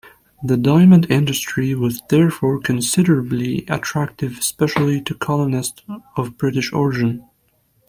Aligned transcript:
The 0.41 0.57
diamond 0.57 1.05
industry 1.11 1.75
was 1.75 2.01
therefore 2.09 2.59
considerably 2.59 3.65
attractive, 3.67 4.39
especially 4.39 4.99
to 5.01 5.13
colonists 5.13 5.83
of 6.17 6.39
British 6.39 6.73
origin. 6.73 7.23